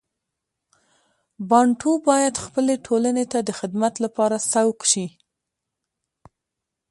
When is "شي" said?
4.91-5.05